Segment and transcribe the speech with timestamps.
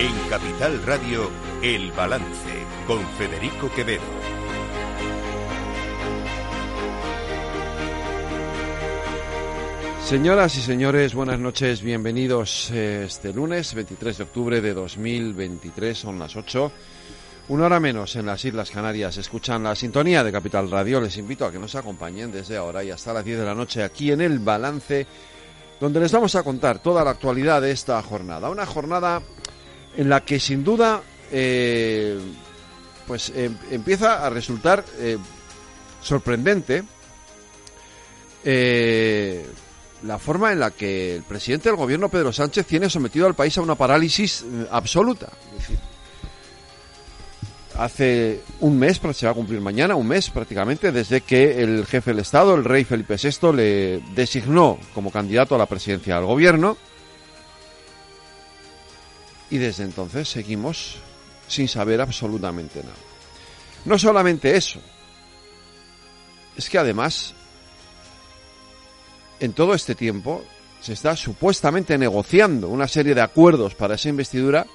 [0.00, 1.30] En Capital Radio,
[1.62, 4.00] El Balance, con Federico Quevedo.
[10.06, 16.18] Señoras y señores, buenas noches, bienvenidos eh, este lunes 23 de octubre de 2023, son
[16.18, 16.72] las 8.
[17.48, 19.18] Una hora menos en las Islas Canarias.
[19.18, 21.02] Escuchan la sintonía de Capital Radio.
[21.02, 23.82] Les invito a que nos acompañen desde ahora y hasta las 10 de la noche
[23.82, 25.06] aquí en El Balance,
[25.78, 28.48] donde les vamos a contar toda la actualidad de esta jornada.
[28.48, 29.20] Una jornada
[29.96, 32.18] en la que sin duda eh,
[33.06, 35.18] pues em, empieza a resultar eh,
[36.00, 36.82] sorprendente
[38.44, 39.46] eh,
[40.02, 43.58] la forma en la que el presidente del gobierno Pedro Sánchez tiene sometido al país
[43.58, 45.28] a una parálisis absoluta.
[47.76, 52.10] Hace un mes, se va a cumplir mañana, un mes prácticamente, desde que el jefe
[52.10, 56.76] del Estado, el rey Felipe VI, le designó como candidato a la presidencia del gobierno.
[59.50, 60.96] Y desde entonces seguimos
[61.48, 62.94] sin saber absolutamente nada.
[63.84, 64.80] No solamente eso,
[66.56, 67.34] es que además,
[69.40, 70.44] en todo este tiempo,
[70.80, 74.66] se está supuestamente negociando una serie de acuerdos para esa investidura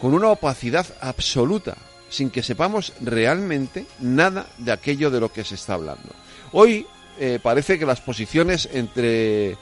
[0.00, 1.76] con una opacidad absoluta
[2.08, 6.14] sin que sepamos realmente nada de aquello de lo que se está hablando.
[6.52, 6.86] Hoy
[7.18, 9.56] eh, parece que las posiciones entre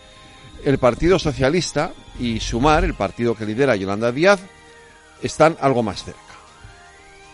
[0.64, 4.40] el Partido Socialista y Sumar, el partido que lidera Yolanda Díaz,
[5.22, 6.20] están algo más cerca.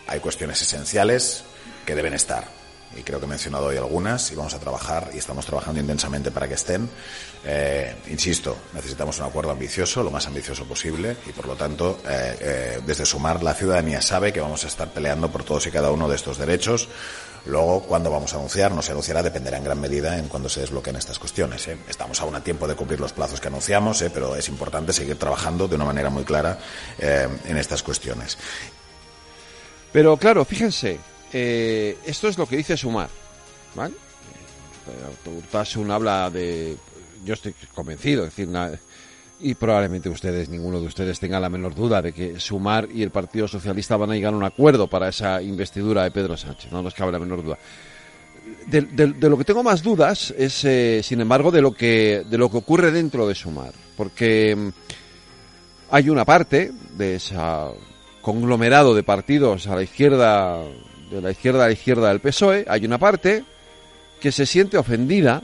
[0.07, 1.43] Hay cuestiones esenciales
[1.85, 2.60] que deben estar
[2.95, 6.31] y creo que he mencionado hoy algunas y vamos a trabajar y estamos trabajando intensamente
[6.31, 6.89] para que estén.
[7.45, 12.37] Eh, insisto, necesitamos un acuerdo ambicioso, lo más ambicioso posible y por lo tanto, eh,
[12.39, 15.91] eh, desde Sumar, la ciudadanía sabe que vamos a estar peleando por todos y cada
[15.91, 16.89] uno de estos derechos.
[17.45, 20.59] Luego, cuando vamos a anunciar, no se anunciará, dependerá en gran medida en cuando se
[20.59, 21.67] desbloqueen estas cuestiones.
[21.89, 25.67] Estamos aún a tiempo de cumplir los plazos que anunciamos, pero es importante seguir trabajando
[25.67, 26.59] de una manera muy clara
[26.99, 28.37] en estas cuestiones.
[29.91, 30.99] Pero claro, fíjense,
[31.33, 33.09] eh, esto es lo que dice Sumar.
[33.75, 33.93] ¿vale?
[35.25, 36.75] Urtasun habla de.
[37.23, 38.49] Yo estoy convencido, es decir,
[39.39, 43.11] y probablemente ustedes, ninguno de ustedes tenga la menor duda de que Sumar y el
[43.11, 46.81] Partido Socialista van a llegar a un acuerdo para esa investidura de Pedro Sánchez, no
[46.81, 47.57] nos cabe la menor duda.
[48.67, 48.81] De,
[49.29, 52.57] lo que tengo más dudas es, eh, sin embargo, de lo que de lo que
[52.57, 54.69] ocurre dentro de Sumar, porque mm,
[55.91, 57.35] hay una parte de ese
[58.21, 60.59] conglomerado de partidos a la izquierda
[61.11, 63.43] de la izquierda a la izquierda del PSOE, hay una parte
[64.19, 65.41] que se siente ofendida,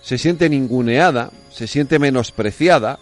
[0.00, 2.98] se siente ninguneada, se siente menospreciada,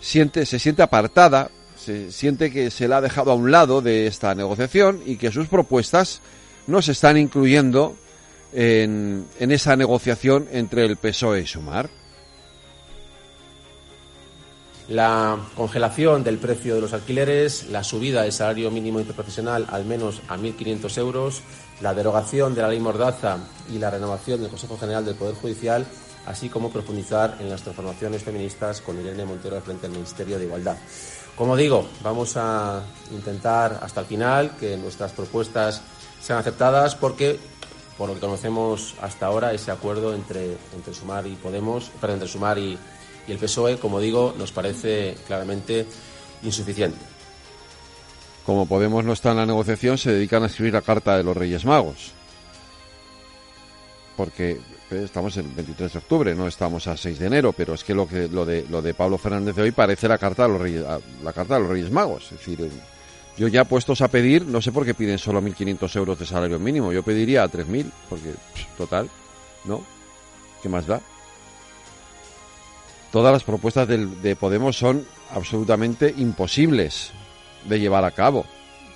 [0.00, 4.06] siente, se siente apartada, se siente que se la ha dejado a un lado de
[4.06, 6.20] esta negociación y que sus propuestas
[6.66, 7.96] no se están incluyendo
[8.52, 11.90] en, en esa negociación entre el PSOE y Sumar
[14.88, 20.22] la congelación del precio de los alquileres, la subida del salario mínimo interprofesional al menos
[20.28, 21.42] a 1.500 euros,
[21.80, 23.38] la derogación de la ley Mordaza
[23.72, 25.84] y la renovación del Consejo General del Poder Judicial,
[26.26, 30.76] así como profundizar en las transformaciones feministas con Irene Montero frente al Ministerio de Igualdad.
[31.36, 32.82] Como digo, vamos a
[33.12, 35.82] intentar hasta el final que nuestras propuestas
[36.20, 37.38] sean aceptadas porque
[37.98, 42.28] por lo que conocemos hasta ahora ese acuerdo entre, entre Sumar y Podemos, perdón, entre
[42.28, 42.78] Sumar y,
[43.26, 45.86] y el PSOE, como digo, nos parece claramente
[46.42, 46.98] insuficiente.
[48.44, 51.36] Como Podemos no está en la negociación, se dedican a escribir la carta de los
[51.36, 52.12] Reyes Magos.
[54.16, 54.52] Porque
[54.90, 57.92] eh, estamos el 23 de octubre, no estamos a 6 de enero, pero es que
[57.92, 60.60] lo que lo de lo de Pablo Fernández de hoy parece la carta de los
[60.60, 60.84] Reyes,
[61.22, 62.24] la carta de los Reyes Magos.
[62.26, 62.70] Es decir, eh,
[63.36, 66.58] yo ya puestos a pedir, no sé por qué piden solo 1.500 euros de salario
[66.60, 66.92] mínimo.
[66.92, 68.32] Yo pediría a 3.000, porque
[68.78, 69.10] total,
[69.64, 69.84] ¿no?
[70.62, 71.00] ¿Qué más da?
[73.12, 77.12] Todas las propuestas de Podemos son absolutamente imposibles
[77.68, 78.46] de llevar a cabo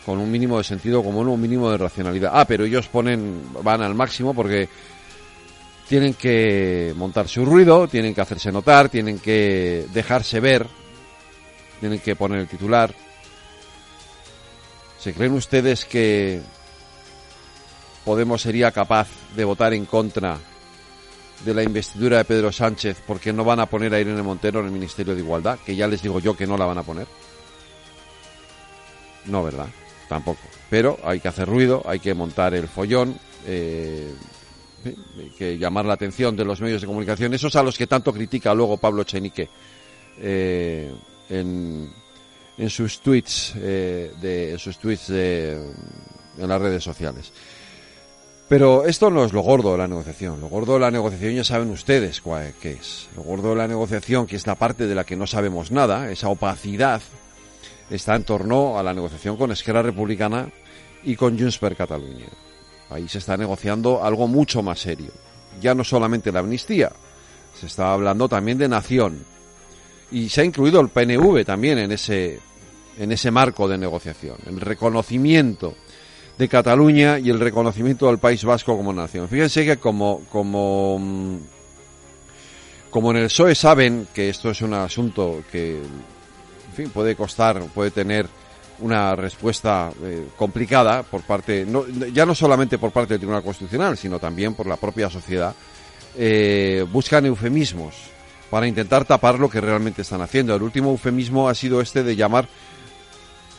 [0.05, 2.33] con un mínimo de sentido común, un mínimo de racionalidad.
[2.35, 4.69] Ah, pero ellos ponen, van al máximo porque
[5.89, 10.67] tienen que montar su ruido, tienen que hacerse notar, tienen que dejarse ver,
[11.81, 12.95] tienen que poner el titular.
[14.99, 16.41] ¿Se creen ustedes que
[18.05, 20.39] Podemos sería capaz de votar en contra
[21.45, 24.67] de la investidura de Pedro Sánchez porque no van a poner a Irene Montero en
[24.67, 27.07] el Ministerio de Igualdad, que ya les digo yo que no la van a poner.
[29.27, 29.69] No, ¿verdad?
[30.09, 30.41] Tampoco.
[30.69, 34.13] Pero hay que hacer ruido, hay que montar el follón, eh,
[34.85, 38.13] hay que llamar la atención de los medios de comunicación, esos a los que tanto
[38.13, 39.49] critica luego Pablo Chenique
[40.19, 40.93] eh,
[41.29, 41.91] en,
[42.57, 45.73] en, sus tweets, eh, de, sus tweets de,
[46.39, 47.33] en las redes sociales.
[48.51, 50.41] Pero esto no es lo gordo de la negociación.
[50.41, 53.09] Lo gordo de la negociación ya saben ustedes cuál, qué es.
[53.15, 56.11] Lo gordo de la negociación, que es la parte de la que no sabemos nada,
[56.11, 57.01] esa opacidad,
[57.91, 60.51] está en torno a la negociación con Esquerra Republicana
[61.05, 62.27] y con Junts per Catalunya.
[62.91, 65.13] Ahí se está negociando algo mucho más serio.
[65.61, 66.91] Ya no solamente la amnistía,
[67.55, 69.25] se está hablando también de nación.
[70.11, 72.41] Y se ha incluido el PNV también en ese,
[72.99, 74.39] en ese marco de negociación.
[74.45, 75.77] El reconocimiento
[76.39, 79.29] de Cataluña y el reconocimiento del País Vasco como nación.
[79.29, 81.37] Fíjense que como, como, mm,
[82.91, 87.63] como en el PSOE saben que esto es un asunto que, en fin, puede costar,
[87.75, 88.27] puede tener
[88.81, 93.97] una respuesta eh, complicada por parte, no, ya no solamente por parte del Tribunal Constitucional,
[93.97, 95.55] sino también por la propia sociedad,
[96.17, 97.95] eh, buscan eufemismos
[98.51, 100.55] para intentar tapar lo que realmente están haciendo.
[100.55, 102.49] El último eufemismo ha sido este de llamar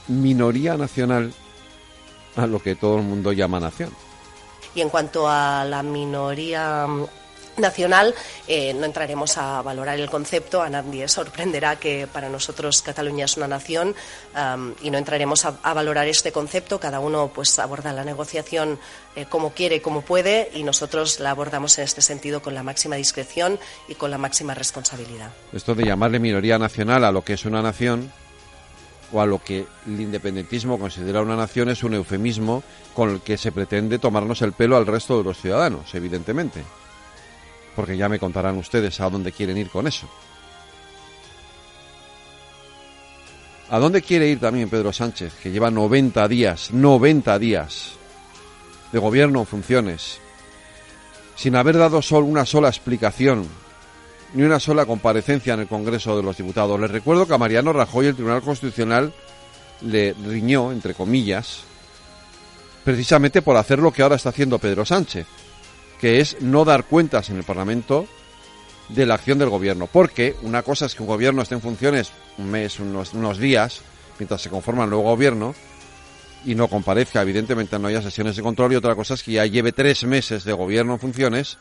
[0.07, 1.33] minoría nacional
[2.36, 3.92] a lo que todo el mundo llama nación.
[4.74, 6.88] Y en cuanto a la minoría
[7.57, 8.13] nacional,
[8.48, 13.38] eh, no entraremos a valorar el concepto, a nadie sorprenderá que para nosotros Cataluña es
[13.38, 13.95] una nación
[14.81, 18.80] y no entraremos a, valorar este concepto, cada uno pues aborda la negociación
[19.16, 22.63] eh, como quiere y como puede y nosotros la abordamos en este sentido con la
[22.63, 25.31] máxima discreción y con la máxima responsabilidad.
[25.54, 28.12] Esto de llamarle minoría nacional a lo que es una nación
[29.12, 32.63] o a lo que el independentismo considera una nación es un eufemismo
[32.94, 36.63] con el que se pretende tomarnos el pelo al resto de los ciudadanos, evidentemente
[37.75, 40.08] porque ya me contarán ustedes a dónde quieren ir con eso.
[43.69, 47.94] ¿A dónde quiere ir también Pedro Sánchez, que lleva 90 días, 90 días
[48.92, 50.19] de gobierno en funciones,
[51.38, 53.48] sin haber dado solo una sola explicación,
[54.33, 56.80] ni una sola comparecencia en el Congreso de los Diputados?
[56.80, 59.13] Les recuerdo que a Mariano Rajoy el Tribunal Constitucional
[59.81, 61.63] le riñó, entre comillas,
[62.83, 65.28] precisamente por hacer lo que ahora está haciendo Pedro Sánchez,
[66.00, 68.07] que es no dar cuentas en el Parlamento
[68.89, 69.88] de la acción del gobierno.
[69.88, 73.81] Porque una cosa es que un gobierno esté en funciones un mes, unos, unos días,
[74.19, 75.56] mientras se conforma el nuevo gobierno,
[76.44, 79.45] y no comparezca, evidentemente no haya sesiones de control, y otra cosa es que ya
[79.45, 81.60] lleve tres meses de gobierno en funciones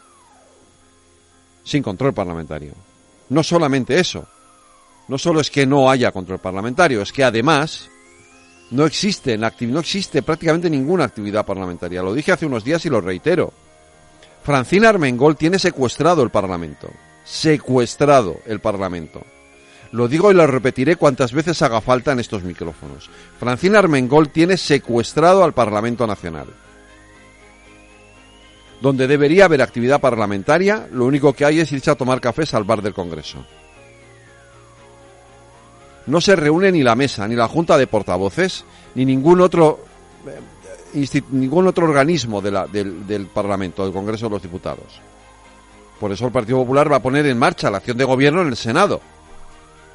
[1.63, 2.73] sin control parlamentario.
[3.29, 4.27] No solamente eso,
[5.09, 7.89] no solo es que no haya control parlamentario, es que además
[8.71, 12.03] no existe, en no existe prácticamente ninguna actividad parlamentaria.
[12.03, 13.53] Lo dije hace unos días y lo reitero.
[14.43, 16.89] Francina Armengol tiene secuestrado el Parlamento.
[17.25, 19.23] Secuestrado el Parlamento.
[19.93, 23.11] Lo digo y lo repetiré cuantas veces haga falta en estos micrófonos.
[23.39, 26.47] Francina Armengol tiene secuestrado al Parlamento Nacional.
[28.81, 32.65] Donde debería haber actividad parlamentaria, lo único que hay es irse a tomar cafés al
[32.65, 33.45] bar del Congreso.
[36.07, 39.85] No se reúne ni la mesa, ni la Junta de Portavoces, ni ningún otro
[40.27, 45.01] eh, ningún otro organismo del, del Parlamento, del Congreso de los Diputados.
[46.01, 48.49] Por eso el Partido Popular va a poner en marcha la acción de gobierno en
[48.49, 49.01] el Senado.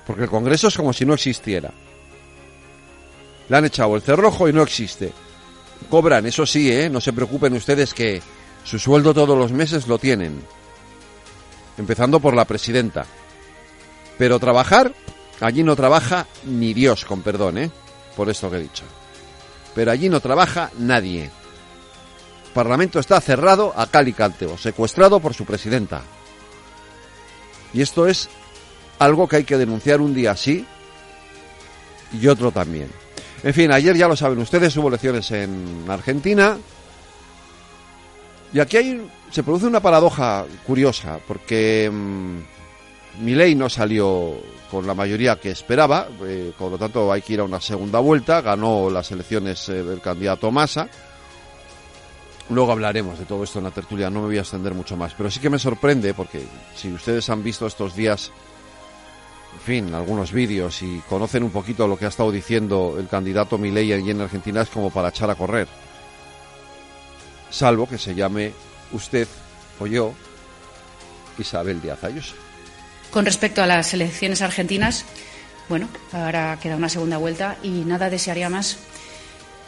[0.05, 1.73] Porque el Congreso es como si no existiera.
[3.49, 5.11] Le han echado el cerrojo y no existe.
[5.89, 6.89] Cobran, eso sí, ¿eh?
[6.89, 8.21] no se preocupen ustedes que
[8.65, 10.41] su sueldo todos los meses lo tienen.
[11.77, 13.05] Empezando por la presidenta.
[14.17, 14.93] Pero trabajar,
[15.39, 17.71] allí no trabaja ni Dios, con perdón, ¿eh?
[18.17, 18.83] Por esto que he dicho
[19.75, 21.25] pero allí no trabaja nadie.
[21.25, 24.15] El Parlamento está cerrado a cal y
[24.57, 26.01] secuestrado por su presidenta.
[27.73, 28.29] Y esto es
[28.97, 30.65] algo que hay que denunciar un día sí
[32.13, 32.89] y otro también.
[33.43, 36.57] En fin, ayer ya lo saben ustedes, hubo elecciones en Argentina.
[38.55, 44.31] Y aquí hay, se produce una paradoja curiosa, porque mm, Milei no salió
[44.71, 47.99] con la mayoría que esperaba, eh, por lo tanto hay que ir a una segunda
[47.99, 50.87] vuelta, ganó las elecciones eh, el candidato Massa.
[52.49, 55.13] Luego hablaremos de todo esto en la tertulia, no me voy a extender mucho más,
[55.15, 56.41] pero sí que me sorprende porque
[56.77, 58.31] si ustedes han visto estos días,
[59.53, 63.57] en fin, algunos vídeos y conocen un poquito lo que ha estado diciendo el candidato
[63.57, 65.67] Milei allí en Argentina es como para echar a correr.
[67.49, 68.53] Salvo que se llame
[68.91, 69.27] usted
[69.79, 70.13] o yo
[71.37, 72.33] Isabel Díaz Ayuso.
[73.11, 75.05] Con respecto a las elecciones argentinas,
[75.69, 78.77] bueno, ahora queda una segunda vuelta y nada desearía más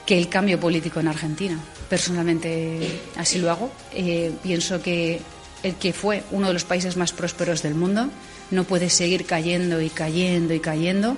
[0.06, 1.60] que el cambio político en Argentina.
[1.90, 3.72] Personalmente así lo hago.
[3.94, 5.22] Eh, pienso que
[5.64, 8.10] el que fue uno de los países más prósperos del mundo
[8.52, 11.18] no puede seguir cayendo y cayendo y cayendo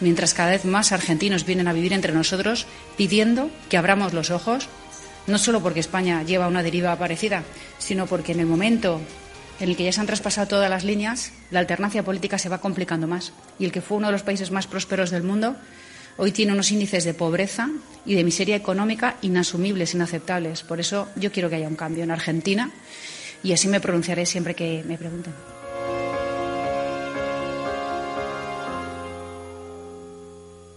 [0.00, 4.68] mientras cada vez más argentinos vienen a vivir entre nosotros pidiendo que abramos los ojos,
[5.26, 7.42] no solo porque España lleva una deriva parecida,
[7.78, 9.00] sino porque en el momento
[9.60, 12.58] en el que ya se han traspasado todas las líneas, la alternancia política se va
[12.58, 13.32] complicando más.
[13.58, 15.56] Y el que fue uno de los países más prósperos del mundo,
[16.16, 17.70] hoy tiene unos índices de pobreza
[18.04, 20.62] y de miseria económica inasumibles, inaceptables.
[20.62, 22.70] Por eso yo quiero que haya un cambio en Argentina
[23.42, 25.53] y así me pronunciaré siempre que me pregunten.